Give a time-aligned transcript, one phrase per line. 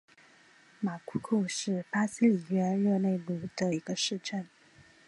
[0.79, 4.49] 马库库是巴西里约热内卢州的一个市镇。